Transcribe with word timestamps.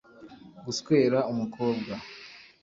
guswera 0.65 1.19
umukobwa 1.31 1.93